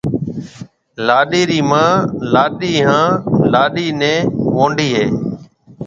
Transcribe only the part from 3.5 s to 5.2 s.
لاڏِي نيَ وئونڏَي ھيََََ